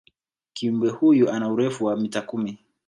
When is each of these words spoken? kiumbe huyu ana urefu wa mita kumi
kiumbe 0.53 0.89
huyu 0.89 1.31
ana 1.31 1.49
urefu 1.51 1.85
wa 1.85 1.97
mita 1.97 2.21
kumi 2.21 2.59